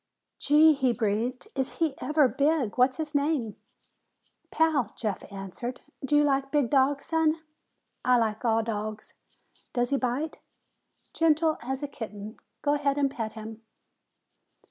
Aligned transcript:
"Gee!" 0.39 0.73
he 0.73 0.93
breathed. 0.93 1.47
"Is 1.53 1.73
he 1.75 1.93
ever 2.01 2.27
big! 2.27 2.75
What's 2.75 2.97
his 2.97 3.13
name?" 3.13 3.55
"Pal," 4.49 4.93
Jeff 4.97 5.23
answered. 5.31 5.81
"Do 6.03 6.15
you 6.15 6.23
like 6.23 6.49
big 6.51 6.71
dogs, 6.71 7.05
son?" 7.05 7.35
"I 8.03 8.17
like 8.17 8.43
all 8.43 8.63
dogs. 8.63 9.13
Does 9.73 9.91
he 9.91 9.97
bite?" 9.97 10.39
"Gentle 11.13 11.59
as 11.61 11.83
a 11.83 11.87
kitten. 11.87 12.37
Go 12.63 12.73
ahead 12.73 12.97
and 12.97 13.11
pet 13.11 13.33
him." 13.33 13.61